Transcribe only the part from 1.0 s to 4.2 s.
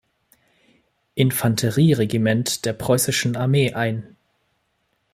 Infanterieregiment der Preußischen Armee ein.